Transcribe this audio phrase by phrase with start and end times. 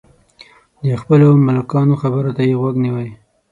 [0.85, 3.09] د خپلو ملکانو خبرو ته یې غوږ نیوی.